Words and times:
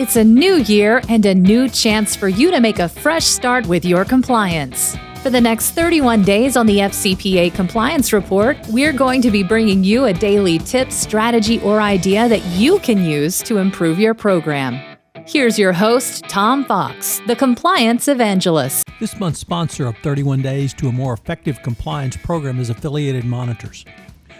It's 0.00 0.16
a 0.16 0.24
new 0.24 0.54
year 0.54 1.02
and 1.10 1.26
a 1.26 1.34
new 1.34 1.68
chance 1.68 2.16
for 2.16 2.26
you 2.26 2.50
to 2.52 2.58
make 2.58 2.78
a 2.78 2.88
fresh 2.88 3.26
start 3.26 3.66
with 3.66 3.84
your 3.84 4.06
compliance. 4.06 4.96
For 5.22 5.28
the 5.28 5.42
next 5.42 5.72
31 5.72 6.22
days 6.22 6.56
on 6.56 6.64
the 6.64 6.78
FCPA 6.78 7.52
Compliance 7.52 8.10
Report, 8.10 8.56
we're 8.70 8.94
going 8.94 9.20
to 9.20 9.30
be 9.30 9.42
bringing 9.42 9.84
you 9.84 10.06
a 10.06 10.14
daily 10.14 10.58
tip, 10.58 10.90
strategy, 10.90 11.60
or 11.60 11.82
idea 11.82 12.30
that 12.30 12.42
you 12.56 12.78
can 12.78 13.04
use 13.04 13.42
to 13.42 13.58
improve 13.58 13.98
your 13.98 14.14
program. 14.14 14.80
Here's 15.26 15.58
your 15.58 15.74
host, 15.74 16.24
Tom 16.30 16.64
Fox, 16.64 17.20
the 17.26 17.36
Compliance 17.36 18.08
Evangelist. 18.08 18.88
This 19.00 19.20
month's 19.20 19.40
sponsor 19.40 19.86
of 19.86 19.98
31 19.98 20.40
Days 20.40 20.72
to 20.74 20.88
a 20.88 20.92
More 20.92 21.12
Effective 21.12 21.62
Compliance 21.62 22.16
program 22.16 22.58
is 22.58 22.70
Affiliated 22.70 23.26
Monitors. 23.26 23.84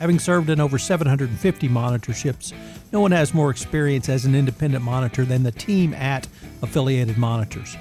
Having 0.00 0.18
served 0.18 0.48
in 0.48 0.60
over 0.60 0.78
750 0.78 1.68
monitorships, 1.68 2.54
no 2.90 3.02
one 3.02 3.12
has 3.12 3.34
more 3.34 3.50
experience 3.50 4.08
as 4.08 4.24
an 4.24 4.34
independent 4.34 4.82
monitor 4.82 5.26
than 5.26 5.42
the 5.42 5.52
team 5.52 5.92
at 5.92 6.26
Affiliated 6.62 7.18
Monitors. 7.18 7.76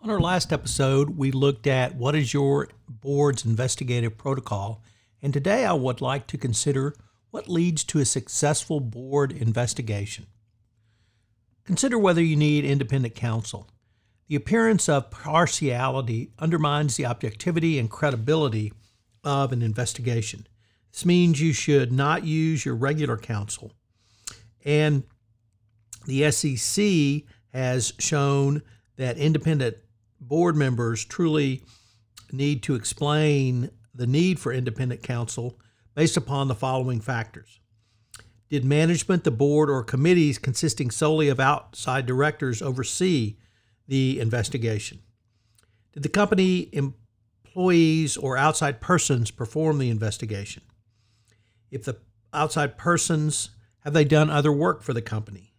On 0.00 0.10
our 0.10 0.20
last 0.20 0.52
episode, 0.52 1.16
we 1.16 1.30
looked 1.30 1.68
at 1.68 1.94
what 1.94 2.16
is 2.16 2.34
your 2.34 2.70
board's 2.88 3.44
investigative 3.44 4.18
protocol, 4.18 4.82
and 5.22 5.32
today 5.32 5.64
I 5.64 5.74
would 5.74 6.00
like 6.00 6.26
to 6.26 6.36
consider 6.36 6.96
what 7.32 7.48
leads 7.48 7.82
to 7.82 7.98
a 7.98 8.04
successful 8.04 8.78
board 8.78 9.32
investigation? 9.32 10.26
Consider 11.64 11.98
whether 11.98 12.22
you 12.22 12.36
need 12.36 12.64
independent 12.64 13.14
counsel. 13.14 13.68
The 14.28 14.36
appearance 14.36 14.86
of 14.88 15.10
partiality 15.10 16.30
undermines 16.38 16.96
the 16.96 17.06
objectivity 17.06 17.78
and 17.78 17.90
credibility 17.90 18.72
of 19.24 19.50
an 19.50 19.62
investigation. 19.62 20.46
This 20.92 21.06
means 21.06 21.40
you 21.40 21.54
should 21.54 21.90
not 21.90 22.24
use 22.24 22.66
your 22.66 22.74
regular 22.74 23.16
counsel. 23.16 23.72
And 24.62 25.04
the 26.04 26.30
SEC 26.30 27.24
has 27.54 27.94
shown 27.98 28.60
that 28.96 29.16
independent 29.16 29.78
board 30.20 30.54
members 30.54 31.02
truly 31.02 31.62
need 32.30 32.62
to 32.64 32.74
explain 32.74 33.70
the 33.94 34.06
need 34.06 34.38
for 34.38 34.52
independent 34.52 35.02
counsel 35.02 35.58
based 35.94 36.16
upon 36.16 36.48
the 36.48 36.54
following 36.54 37.00
factors 37.00 37.60
Did 38.48 38.64
management, 38.64 39.24
the 39.24 39.30
board, 39.30 39.70
or 39.70 39.82
committees 39.82 40.38
consisting 40.38 40.90
solely 40.90 41.28
of 41.28 41.40
outside 41.40 42.06
directors 42.06 42.62
oversee 42.62 43.36
the 43.88 44.20
investigation? 44.20 45.00
Did 45.92 46.02
the 46.02 46.08
company 46.08 46.70
employees 46.72 48.16
or 48.16 48.36
outside 48.36 48.80
persons 48.80 49.30
perform 49.30 49.78
the 49.78 49.90
investigation? 49.90 50.62
If 51.70 51.84
the 51.84 51.98
outside 52.32 52.78
persons, 52.78 53.50
have 53.80 53.92
they 53.92 54.04
done 54.04 54.30
other 54.30 54.52
work 54.52 54.82
for 54.82 54.92
the 54.92 55.02
company? 55.02 55.54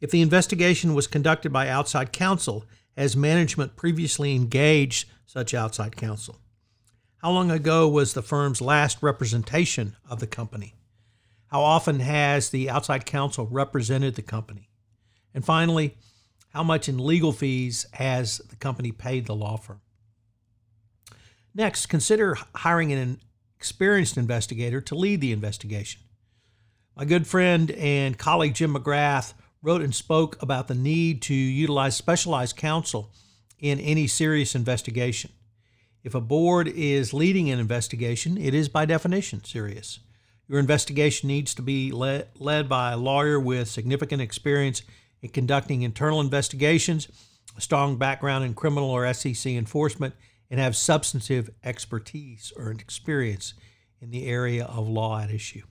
If 0.00 0.10
the 0.10 0.22
investigation 0.22 0.94
was 0.94 1.06
conducted 1.06 1.52
by 1.52 1.68
outside 1.68 2.12
counsel, 2.12 2.64
has 2.96 3.16
management 3.16 3.76
previously 3.76 4.34
engaged 4.34 5.08
such 5.26 5.54
outside 5.54 5.96
counsel? 5.96 6.38
How 7.18 7.32
long 7.32 7.50
ago 7.50 7.88
was 7.88 8.14
the 8.14 8.22
firm's 8.22 8.60
last 8.60 9.02
representation 9.02 9.96
of 10.08 10.20
the 10.20 10.26
company? 10.28 10.76
How 11.48 11.62
often 11.62 11.98
has 11.98 12.50
the 12.50 12.70
outside 12.70 13.06
counsel 13.06 13.48
represented 13.50 14.14
the 14.14 14.22
company? 14.22 14.70
And 15.34 15.44
finally, 15.44 15.96
how 16.50 16.62
much 16.62 16.88
in 16.88 17.04
legal 17.04 17.32
fees 17.32 17.86
has 17.94 18.38
the 18.48 18.54
company 18.54 18.92
paid 18.92 19.26
the 19.26 19.34
law 19.34 19.56
firm? 19.56 19.80
Next, 21.52 21.86
consider 21.86 22.38
hiring 22.54 22.92
an 22.92 23.18
experienced 23.56 24.16
investigator 24.16 24.80
to 24.82 24.94
lead 24.94 25.20
the 25.20 25.32
investigation. 25.32 26.02
My 26.96 27.04
good 27.04 27.26
friend 27.26 27.72
and 27.72 28.16
colleague 28.16 28.54
Jim 28.54 28.74
McGrath 28.74 29.32
wrote 29.60 29.82
and 29.82 29.92
spoke 29.92 30.40
about 30.40 30.68
the 30.68 30.76
need 30.76 31.20
to 31.22 31.34
utilize 31.34 31.96
specialized 31.96 32.54
counsel 32.54 33.10
in 33.58 33.80
any 33.80 34.06
serious 34.06 34.54
investigation. 34.54 35.32
If 36.04 36.14
a 36.14 36.20
board 36.20 36.68
is 36.68 37.12
leading 37.12 37.50
an 37.50 37.58
investigation, 37.58 38.38
it 38.38 38.54
is 38.54 38.68
by 38.68 38.84
definition 38.84 39.44
serious. 39.44 40.00
Your 40.48 40.58
investigation 40.58 41.28
needs 41.28 41.54
to 41.54 41.62
be 41.62 41.92
led, 41.92 42.28
led 42.36 42.68
by 42.68 42.92
a 42.92 42.96
lawyer 42.96 43.38
with 43.38 43.68
significant 43.68 44.22
experience 44.22 44.82
in 45.20 45.28
conducting 45.30 45.82
internal 45.82 46.20
investigations, 46.20 47.08
a 47.56 47.60
strong 47.60 47.96
background 47.96 48.44
in 48.44 48.54
criminal 48.54 48.90
or 48.90 49.12
SEC 49.12 49.52
enforcement, 49.52 50.14
and 50.50 50.58
have 50.60 50.76
substantive 50.76 51.50
expertise 51.62 52.52
or 52.56 52.70
experience 52.70 53.54
in 54.00 54.10
the 54.10 54.26
area 54.26 54.64
of 54.64 54.88
law 54.88 55.20
at 55.20 55.30
issue. 55.30 55.62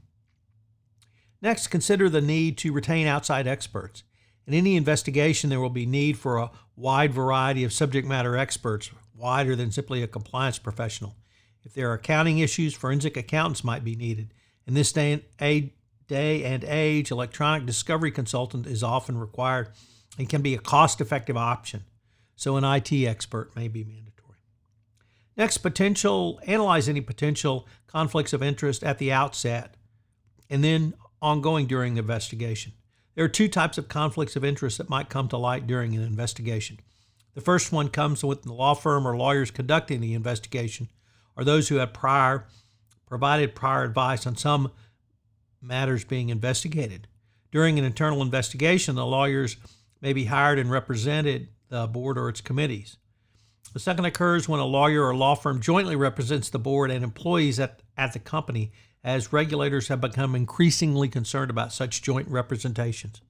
Next, 1.42 1.68
consider 1.68 2.10
the 2.10 2.22
need 2.22 2.58
to 2.60 2.74
retain 2.74 3.08
outside 3.08 3.48
experts. 3.48 4.04
In 4.46 4.54
any 4.54 4.76
investigation, 4.76 5.50
there 5.50 5.60
will 5.60 5.70
be 5.70 5.86
need 5.86 6.18
for 6.18 6.38
a 6.38 6.52
wide 6.76 7.14
variety 7.14 7.64
of 7.64 7.74
subject 7.74 8.08
matter 8.08 8.38
experts 8.38 8.92
wider 9.18 9.56
than 9.56 9.72
simply 9.72 10.04
a 10.04 10.08
compliance 10.08 10.60
professional. 10.60 11.16
If 11.64 11.74
there 11.74 11.90
are 11.90 11.96
accounting 11.96 12.40
issues, 12.40 12.74
forensic 12.74 13.18
accountants 13.18 13.64
might 13.64 13.84
be 13.84 13.96
needed. 13.96 14.34
In 14.66 14.74
this 14.74 14.92
day 14.92 15.24
and, 15.40 15.72
day 16.08 16.44
and 16.44 16.64
age, 16.64 17.12
electronic 17.12 17.66
discovery 17.66 18.12
consultant 18.12 18.68
is 18.68 18.84
often 18.84 19.18
required 19.18 19.70
and 20.18 20.30
can 20.30 20.42
be 20.42 20.54
a 20.54 20.60
cost 20.60 21.02
effective 21.02 21.38
option. 21.38 21.84
So, 22.36 22.56
an 22.56 22.64
IT 22.64 22.94
expert 22.94 23.56
may 23.56 23.68
be 23.68 23.84
mandatory. 23.84 24.38
Next, 25.36 25.58
potential 25.58 26.40
analyze 26.46 26.88
any 26.88 27.02
potential 27.02 27.68
conflicts 27.88 28.34
of 28.34 28.44
interest 28.44 28.84
at 28.84 28.98
the 28.98 29.12
outset 29.12 29.76
and 30.50 30.64
then 30.64 30.94
ongoing 31.22 31.66
during 31.66 31.96
the 31.96 32.02
investigation. 32.02 32.74
There 33.16 33.26
are 33.26 33.30
two 33.30 33.48
types 33.48 33.78
of 33.78 33.90
conflicts 33.90 34.36
of 34.36 34.46
interest 34.46 34.78
that 34.78 34.90
might 34.90 35.10
come 35.10 35.28
to 35.30 35.38
light 35.38 35.66
during 35.66 35.96
an 35.96 36.04
investigation. 36.04 36.80
The 37.38 37.44
first 37.44 37.72
one 37.72 37.90
comes 37.90 38.24
with 38.24 38.42
the 38.42 38.52
law 38.52 38.74
firm 38.74 39.08
or 39.08 39.16
lawyers 39.16 39.52
conducting 39.52 40.02
the 40.02 40.16
investigation, 40.16 40.90
or 41.36 41.44
those 41.44 41.70
who 41.70 41.76
have 41.76 41.94
prior 41.94 42.48
provided 43.06 43.54
prior 43.54 43.84
advice 43.84 44.26
on 44.26 44.36
some 44.36 44.72
matters 45.62 46.04
being 46.04 46.30
investigated. 46.30 47.08
During 47.52 47.78
an 47.78 47.86
internal 47.86 48.24
investigation, 48.24 48.96
the 48.96 49.06
lawyers 49.06 49.58
may 50.02 50.14
be 50.14 50.26
hired 50.26 50.58
and 50.58 50.72
represented 50.72 51.50
the 51.70 51.86
board 51.86 52.18
or 52.18 52.28
its 52.28 52.42
committees. 52.42 52.98
The 53.72 53.80
second 53.80 54.06
occurs 54.06 54.50
when 54.50 54.60
a 54.60 54.66
lawyer 54.66 55.06
or 55.06 55.16
law 55.16 55.36
firm 55.36 55.62
jointly 55.62 55.96
represents 55.96 56.50
the 56.50 56.58
board 56.58 56.90
and 56.90 57.04
employees 57.04 57.60
at, 57.60 57.84
at 57.96 58.14
the 58.14 58.20
company, 58.20 58.72
as 59.04 59.32
regulators 59.32 59.90
have 59.90 60.02
become 60.02 60.34
increasingly 60.34 61.08
concerned 61.08 61.52
about 61.52 61.72
such 61.72 62.02
joint 62.02 62.30
representations. 62.30 63.22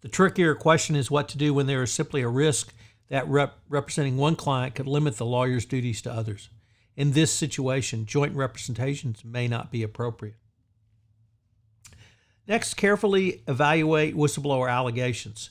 The 0.00 0.08
trickier 0.08 0.56
question 0.56 0.96
is 0.96 1.12
what 1.12 1.28
to 1.28 1.38
do 1.38 1.54
when 1.54 1.68
there 1.68 1.84
is 1.84 1.92
simply 1.92 2.22
a 2.22 2.28
risk 2.28 2.74
that 3.10 3.28
rep- 3.28 3.58
representing 3.68 4.16
one 4.16 4.36
client 4.36 4.74
could 4.74 4.86
limit 4.86 5.16
the 5.16 5.26
lawyer's 5.26 5.66
duties 5.66 6.00
to 6.02 6.12
others. 6.12 6.48
In 6.96 7.12
this 7.12 7.30
situation, 7.30 8.06
joint 8.06 8.34
representations 8.34 9.24
may 9.24 9.48
not 9.48 9.70
be 9.70 9.82
appropriate. 9.82 10.36
Next, 12.48 12.74
carefully 12.74 13.42
evaluate 13.46 14.16
whistleblower 14.16 14.70
allegations. 14.70 15.50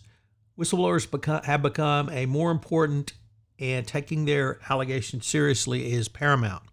Whistleblowers 0.57 1.45
have 1.45 1.61
become 1.61 2.09
a 2.09 2.25
more 2.25 2.51
important, 2.51 3.13
and 3.57 3.87
taking 3.87 4.25
their 4.25 4.59
allegations 4.69 5.25
seriously 5.25 5.91
is 5.91 6.07
paramount. 6.07 6.63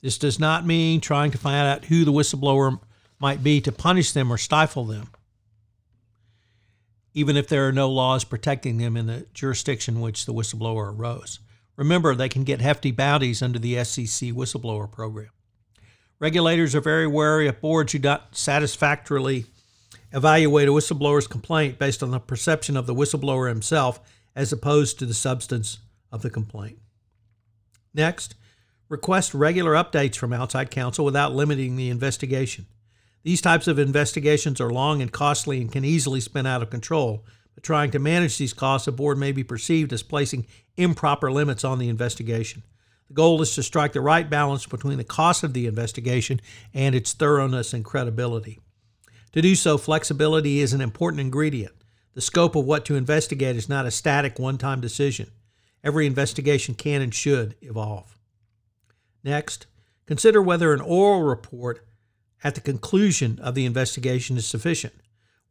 This 0.00 0.18
does 0.18 0.38
not 0.38 0.66
mean 0.66 1.00
trying 1.00 1.30
to 1.30 1.38
find 1.38 1.68
out 1.68 1.86
who 1.86 2.04
the 2.04 2.12
whistleblower 2.12 2.80
might 3.18 3.42
be 3.42 3.60
to 3.60 3.72
punish 3.72 4.12
them 4.12 4.32
or 4.32 4.38
stifle 4.38 4.84
them 4.84 5.08
even 7.14 7.36
if 7.36 7.48
there 7.48 7.68
are 7.68 7.72
no 7.72 7.90
laws 7.90 8.24
protecting 8.24 8.78
them 8.78 8.96
in 8.96 9.06
the 9.06 9.26
jurisdiction 9.34 10.00
which 10.00 10.26
the 10.26 10.32
whistleblower 10.32 10.96
arose. 10.96 11.40
Remember, 11.76 12.14
they 12.14 12.28
can 12.28 12.44
get 12.44 12.60
hefty 12.60 12.90
bounties 12.90 13.42
under 13.42 13.58
the 13.58 13.82
SEC 13.84 14.30
whistleblower 14.30 14.90
program. 14.90 15.30
Regulators 16.18 16.74
are 16.74 16.80
very 16.80 17.06
wary 17.06 17.48
of 17.48 17.60
boards 17.60 17.92
who 17.92 17.98
don't 17.98 18.22
satisfactorily 18.32 19.46
evaluate 20.12 20.68
a 20.68 20.72
whistleblower's 20.72 21.26
complaint 21.26 21.78
based 21.78 22.02
on 22.02 22.10
the 22.10 22.20
perception 22.20 22.76
of 22.76 22.86
the 22.86 22.94
whistleblower 22.94 23.48
himself 23.48 24.00
as 24.36 24.52
opposed 24.52 24.98
to 24.98 25.06
the 25.06 25.14
substance 25.14 25.78
of 26.10 26.22
the 26.22 26.30
complaint. 26.30 26.78
Next, 27.94 28.34
Request 28.92 29.32
regular 29.32 29.72
updates 29.72 30.16
from 30.16 30.34
outside 30.34 30.70
counsel 30.70 31.02
without 31.02 31.34
limiting 31.34 31.76
the 31.76 31.88
investigation. 31.88 32.66
These 33.22 33.40
types 33.40 33.68
of 33.68 33.78
investigations 33.78 34.60
are 34.60 34.72
long 34.72 35.00
and 35.00 35.12
costly 35.12 35.60
and 35.60 35.70
can 35.70 35.84
easily 35.84 36.20
spin 36.20 36.46
out 36.46 36.62
of 36.62 36.70
control, 36.70 37.24
but 37.54 37.62
trying 37.62 37.90
to 37.92 37.98
manage 37.98 38.38
these 38.38 38.52
costs, 38.52 38.88
a 38.88 38.92
board 38.92 39.18
may 39.18 39.32
be 39.32 39.44
perceived 39.44 39.92
as 39.92 40.02
placing 40.02 40.46
improper 40.76 41.30
limits 41.30 41.64
on 41.64 41.78
the 41.78 41.88
investigation. 41.88 42.62
The 43.08 43.14
goal 43.14 43.42
is 43.42 43.54
to 43.54 43.62
strike 43.62 43.92
the 43.92 44.00
right 44.00 44.28
balance 44.28 44.66
between 44.66 44.98
the 44.98 45.04
cost 45.04 45.44
of 45.44 45.52
the 45.52 45.66
investigation 45.66 46.40
and 46.74 46.94
its 46.94 47.12
thoroughness 47.12 47.72
and 47.72 47.84
credibility. 47.84 48.58
To 49.32 49.42
do 49.42 49.54
so, 49.54 49.78
flexibility 49.78 50.60
is 50.60 50.72
an 50.72 50.80
important 50.80 51.20
ingredient. 51.20 51.74
The 52.14 52.20
scope 52.20 52.56
of 52.56 52.64
what 52.64 52.84
to 52.86 52.96
investigate 52.96 53.56
is 53.56 53.68
not 53.68 53.86
a 53.86 53.90
static 53.90 54.38
one 54.38 54.58
time 54.58 54.80
decision. 54.80 55.30
Every 55.84 56.06
investigation 56.06 56.74
can 56.74 57.02
and 57.02 57.14
should 57.14 57.56
evolve. 57.60 58.18
Next, 59.24 59.66
consider 60.06 60.42
whether 60.42 60.72
an 60.72 60.80
oral 60.80 61.22
report 61.22 61.86
at 62.44 62.54
the 62.54 62.60
conclusion 62.60 63.38
of 63.40 63.54
the 63.54 63.64
investigation 63.64 64.36
is 64.36 64.46
sufficient 64.46 64.94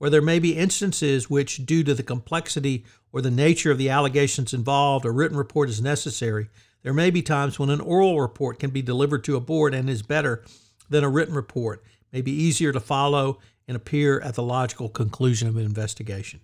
where 0.02 0.10
there 0.10 0.20
may 0.20 0.40
be 0.40 0.58
instances 0.58 1.30
which, 1.30 1.64
due 1.64 1.84
to 1.84 1.94
the 1.94 2.02
complexity 2.02 2.84
or 3.12 3.22
the 3.22 3.30
nature 3.30 3.70
of 3.70 3.78
the 3.78 3.88
allegations 3.88 4.52
involved, 4.52 5.06
a 5.06 5.12
written 5.12 5.38
report 5.38 5.70
is 5.70 5.80
necessary. 5.80 6.50
There 6.82 6.92
may 6.92 7.12
be 7.12 7.22
times 7.22 7.60
when 7.60 7.70
an 7.70 7.80
oral 7.80 8.20
report 8.20 8.58
can 8.58 8.72
be 8.72 8.82
delivered 8.82 9.24
to 9.26 9.36
a 9.36 9.40
board 9.40 9.76
and 9.76 9.88
is 9.88 10.02
better 10.02 10.44
than 10.90 11.04
a 11.04 11.10
written 11.10 11.36
report, 11.36 11.84
may 12.12 12.22
be 12.22 12.32
easier 12.32 12.72
to 12.72 12.80
follow 12.80 13.38
and 13.68 13.78
appear 13.78 14.20
at 14.22 14.34
the 14.34 14.42
logical 14.42 14.90
conclusion 14.90 15.48
of 15.48 15.56
an 15.56 15.66
investigation. 15.66 16.40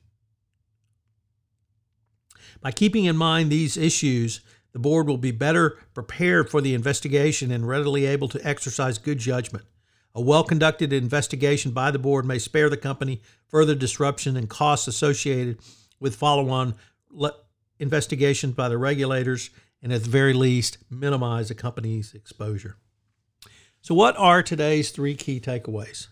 By 2.61 2.71
keeping 2.71 3.05
in 3.05 3.17
mind 3.17 3.51
these 3.51 3.75
issues, 3.75 4.41
the 4.71 4.77
board 4.77 5.07
will 5.07 5.17
be 5.17 5.31
better 5.31 5.79
prepared 5.95 6.51
for 6.51 6.61
the 6.61 6.75
investigation 6.75 7.50
and 7.50 7.67
readily 7.67 8.05
able 8.05 8.27
to 8.27 8.47
exercise 8.47 9.00
good 9.00 9.17
judgment. 9.17 9.65
A 10.17 10.21
well 10.21 10.43
conducted 10.43 10.91
investigation 10.91 11.69
by 11.69 11.91
the 11.91 11.99
board 11.99 12.25
may 12.25 12.39
spare 12.39 12.71
the 12.71 12.75
company 12.75 13.21
further 13.45 13.75
disruption 13.75 14.35
and 14.35 14.49
costs 14.49 14.87
associated 14.87 15.59
with 15.99 16.15
follow 16.15 16.49
on 16.49 16.73
le- 17.11 17.35
investigations 17.77 18.55
by 18.55 18.67
the 18.67 18.79
regulators, 18.79 19.51
and 19.79 19.93
at 19.93 20.03
the 20.03 20.09
very 20.09 20.33
least, 20.33 20.79
minimize 20.89 21.49
the 21.49 21.53
company's 21.53 22.15
exposure. 22.15 22.77
So, 23.81 23.93
what 23.93 24.17
are 24.17 24.41
today's 24.41 24.89
three 24.89 25.13
key 25.13 25.39
takeaways? 25.39 26.07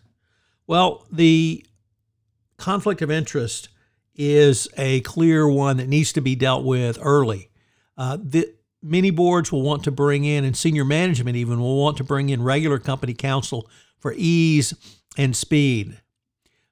Well, 0.68 1.08
the 1.12 1.66
conflict 2.58 3.02
of 3.02 3.10
interest 3.10 3.70
is 4.14 4.68
a 4.78 5.02
clear 5.02 5.50
one 5.50 5.78
that 5.78 5.90
needs 5.90 6.14
to 6.14 6.22
be 6.22 6.36
dealt 6.36 6.64
with 6.64 7.00
early. 7.02 7.50
Uh, 7.98 8.20
the, 8.22 8.54
many 8.86 9.10
boards 9.10 9.52
will 9.52 9.64
want 9.64 9.84
to 9.84 9.92
bring 9.92 10.24
in, 10.24 10.46
and 10.46 10.56
senior 10.56 10.86
management 10.86 11.36
even 11.36 11.60
will 11.60 11.82
want 11.82 11.98
to 11.98 12.04
bring 12.04 12.30
in 12.30 12.44
regular 12.44 12.78
company 12.78 13.14
counsel 13.14 13.68
for 13.98 14.14
ease 14.16 14.74
and 15.18 15.36
speed. 15.36 16.00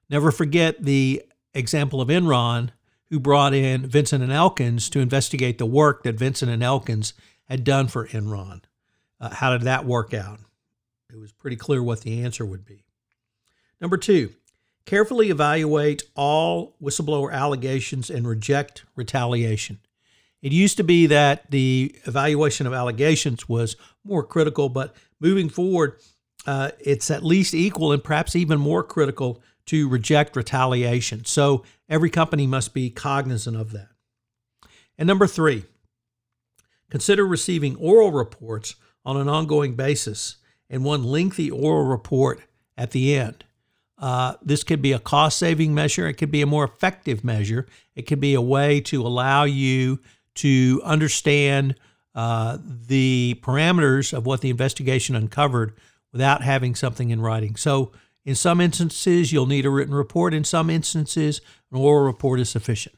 Never 0.08 0.30
forget 0.30 0.82
the 0.82 1.22
example 1.52 2.00
of 2.00 2.08
Enron, 2.08 2.70
who 3.10 3.18
brought 3.18 3.52
in 3.54 3.86
Vinson 3.86 4.22
and 4.22 4.32
Elkins 4.32 4.88
to 4.90 5.00
investigate 5.00 5.58
the 5.58 5.66
work 5.66 6.04
that 6.04 6.14
Vinson 6.14 6.48
and 6.48 6.62
Elkins 6.62 7.14
had 7.48 7.64
done 7.64 7.88
for 7.88 8.06
Enron. 8.08 8.62
Uh, 9.20 9.30
how 9.30 9.50
did 9.50 9.62
that 9.62 9.84
work 9.84 10.14
out? 10.14 10.40
It 11.12 11.18
was 11.18 11.32
pretty 11.32 11.56
clear 11.56 11.82
what 11.82 12.00
the 12.00 12.22
answer 12.22 12.44
would 12.44 12.64
be. 12.64 12.84
Number 13.80 13.96
two, 13.96 14.32
carefully 14.84 15.30
evaluate 15.30 16.02
all 16.14 16.76
whistleblower 16.82 17.32
allegations 17.32 18.10
and 18.10 18.26
reject 18.26 18.84
retaliation. 18.96 19.80
It 20.44 20.52
used 20.52 20.76
to 20.76 20.84
be 20.84 21.06
that 21.06 21.50
the 21.50 21.96
evaluation 22.04 22.66
of 22.66 22.74
allegations 22.74 23.48
was 23.48 23.76
more 24.04 24.22
critical, 24.22 24.68
but 24.68 24.94
moving 25.18 25.48
forward, 25.48 25.94
uh, 26.46 26.72
it's 26.78 27.10
at 27.10 27.24
least 27.24 27.54
equal 27.54 27.92
and 27.92 28.04
perhaps 28.04 28.36
even 28.36 28.60
more 28.60 28.82
critical 28.82 29.40
to 29.64 29.88
reject 29.88 30.36
retaliation. 30.36 31.24
So 31.24 31.64
every 31.88 32.10
company 32.10 32.46
must 32.46 32.74
be 32.74 32.90
cognizant 32.90 33.56
of 33.56 33.72
that. 33.72 33.88
And 34.98 35.06
number 35.06 35.26
three, 35.26 35.64
consider 36.90 37.26
receiving 37.26 37.76
oral 37.76 38.12
reports 38.12 38.74
on 39.02 39.16
an 39.16 39.30
ongoing 39.30 39.76
basis 39.76 40.36
and 40.68 40.84
one 40.84 41.04
lengthy 41.04 41.50
oral 41.50 41.86
report 41.86 42.42
at 42.76 42.90
the 42.90 43.16
end. 43.16 43.46
Uh, 43.96 44.34
this 44.42 44.62
could 44.62 44.82
be 44.82 44.92
a 44.92 44.98
cost 44.98 45.38
saving 45.38 45.72
measure, 45.72 46.06
it 46.06 46.14
could 46.14 46.30
be 46.30 46.42
a 46.42 46.46
more 46.46 46.64
effective 46.64 47.24
measure, 47.24 47.66
it 47.94 48.02
could 48.02 48.20
be 48.20 48.34
a 48.34 48.42
way 48.42 48.82
to 48.82 49.06
allow 49.06 49.44
you 49.44 50.00
to 50.36 50.80
understand 50.84 51.74
uh, 52.14 52.58
the 52.60 53.40
parameters 53.42 54.12
of 54.12 54.26
what 54.26 54.40
the 54.40 54.50
investigation 54.50 55.16
uncovered 55.16 55.74
without 56.12 56.42
having 56.42 56.74
something 56.74 57.10
in 57.10 57.20
writing. 57.20 57.56
So, 57.56 57.92
in 58.24 58.34
some 58.34 58.60
instances, 58.60 59.32
you'll 59.32 59.46
need 59.46 59.66
a 59.66 59.70
written 59.70 59.94
report. 59.94 60.32
In 60.32 60.44
some 60.44 60.70
instances, 60.70 61.42
an 61.70 61.78
oral 61.78 62.06
report 62.06 62.40
is 62.40 62.48
sufficient. 62.48 62.94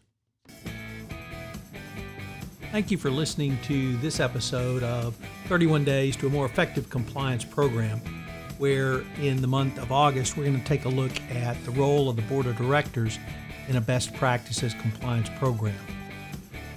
Thank 2.70 2.90
you 2.90 2.98
for 2.98 3.10
listening 3.10 3.58
to 3.64 3.96
this 3.96 4.20
episode 4.20 4.82
of 4.82 5.16
31 5.46 5.84
Days 5.84 6.14
to 6.16 6.26
a 6.26 6.30
More 6.30 6.46
Effective 6.46 6.90
Compliance 6.90 7.44
Program, 7.44 8.00
where 8.58 9.00
in 9.20 9.40
the 9.40 9.48
month 9.48 9.78
of 9.78 9.90
August, 9.90 10.36
we're 10.36 10.44
going 10.44 10.60
to 10.60 10.66
take 10.66 10.84
a 10.84 10.88
look 10.88 11.18
at 11.30 11.56
the 11.64 11.70
role 11.72 12.08
of 12.08 12.16
the 12.16 12.22
Board 12.22 12.46
of 12.46 12.56
Directors 12.56 13.18
in 13.68 13.76
a 13.76 13.80
best 13.80 14.12
practices 14.14 14.74
compliance 14.74 15.30
program. 15.38 15.74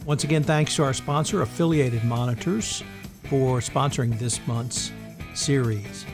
Once 0.05 0.23
again, 0.23 0.43
thanks 0.43 0.75
to 0.75 0.83
our 0.83 0.93
sponsor, 0.93 1.41
Affiliated 1.41 2.03
Monitors, 2.03 2.83
for 3.25 3.59
sponsoring 3.59 4.17
this 4.17 4.45
month's 4.47 4.91
series. 5.35 6.05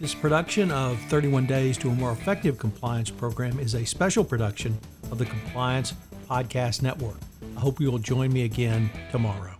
This 0.00 0.14
production 0.14 0.70
of 0.70 0.98
31 1.02 1.46
Days 1.46 1.78
to 1.78 1.88
a 1.88 1.94
More 1.94 2.12
Effective 2.12 2.58
Compliance 2.58 3.10
Program 3.10 3.58
is 3.58 3.74
a 3.74 3.84
special 3.84 4.24
production 4.24 4.78
of 5.10 5.18
the 5.18 5.26
Compliance 5.26 5.94
Podcast 6.28 6.82
Network. 6.82 7.18
I 7.56 7.60
hope 7.60 7.80
you 7.80 7.90
will 7.90 7.98
join 7.98 8.32
me 8.32 8.44
again 8.44 8.90
tomorrow. 9.10 9.59